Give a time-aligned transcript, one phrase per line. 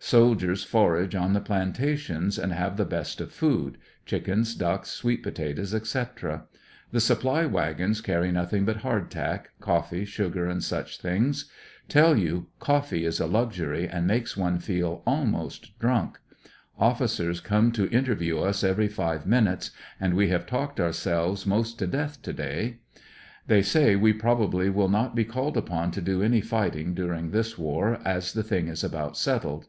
[0.00, 5.74] Soldiers forage on the plantations, and have the best of food; chickens, ducks, sweet potatoes,
[5.74, 6.44] etc.
[6.92, 11.50] The supply wagons carry nothing but hard tack, coffee, sugar and such things.
[11.88, 16.18] Tell you, coffee is a luxury, and makes one feel almost drunk.
[16.78, 21.10] Offi cers come to interview us every five minutes, and we have talked 156 THE
[21.10, 21.78] STARS AND STRIPES.
[21.78, 22.78] ourselves most to death to day.
[23.48, 27.58] They say we probably will not be called upon to do any fighting during this
[27.58, 29.66] war, as the thing is about settled.